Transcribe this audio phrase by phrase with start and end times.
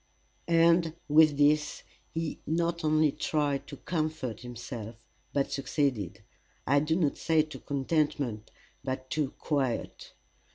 [0.47, 4.95] And with this he not only tried to comfort himself,
[5.31, 6.23] but succeeded
[6.65, 8.49] I do not say to contentment,
[8.83, 10.13] but to quiet.